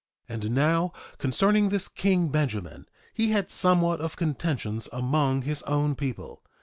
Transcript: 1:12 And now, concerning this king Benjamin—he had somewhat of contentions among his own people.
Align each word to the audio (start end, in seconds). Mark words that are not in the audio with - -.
1:12 0.31 0.33
And 0.43 0.51
now, 0.55 0.91
concerning 1.19 1.69
this 1.69 1.87
king 1.87 2.29
Benjamin—he 2.29 3.29
had 3.29 3.51
somewhat 3.51 4.01
of 4.01 4.15
contentions 4.15 4.89
among 4.91 5.43
his 5.43 5.61
own 5.67 5.93
people. 5.93 6.41